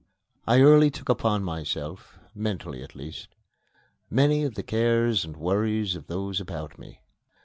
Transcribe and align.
I 0.47 0.61
early 0.61 0.89
took 0.89 1.09
upon 1.09 1.43
myself, 1.43 2.17
mentally 2.33 2.81
at 2.81 2.95
least, 2.95 3.35
many 4.09 4.43
of 4.43 4.55
the 4.55 4.63
cares 4.63 5.23
and 5.23 5.37
worries 5.37 5.95
of 5.95 6.07
those 6.07 6.41
about 6.41 6.79
me. 6.79 7.01